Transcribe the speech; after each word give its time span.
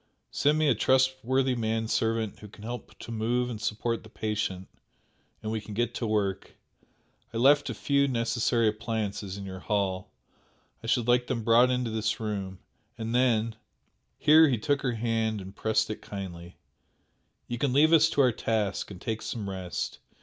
Send 0.31 0.57
me 0.57 0.67
a 0.67 0.73
trustworthy 0.73 1.53
man 1.53 1.87
servant 1.87 2.39
who 2.39 2.47
can 2.47 2.63
help 2.63 2.97
to 2.97 3.11
move 3.11 3.51
and 3.51 3.61
support 3.61 4.01
the 4.01 4.09
patient, 4.09 4.67
and 5.43 5.51
we 5.51 5.61
can 5.61 5.75
get 5.75 5.93
to 5.93 6.07
work. 6.07 6.55
I 7.31 7.37
left 7.37 7.69
a 7.69 7.75
few 7.75 8.07
necessary 8.07 8.67
appliances 8.67 9.37
in 9.37 9.45
your 9.45 9.59
hall 9.59 10.09
I 10.83 10.87
should 10.87 11.07
like 11.07 11.27
them 11.27 11.43
brought 11.43 11.69
into 11.69 11.91
this 11.91 12.19
room 12.19 12.57
and 12.97 13.13
then" 13.13 13.55
here 14.17 14.47
he 14.47 14.57
took 14.57 14.81
her 14.81 14.93
hand 14.93 15.39
and 15.39 15.55
pressed 15.55 15.87
it 15.91 16.01
kindly 16.01 16.57
"you 17.47 17.59
can 17.59 17.71
leave 17.71 17.93
us 17.93 18.09
to 18.09 18.21
our 18.21 18.31
task, 18.31 18.89
and 18.89 18.99
take 18.99 19.21
some 19.21 19.47
rest. 19.47 19.99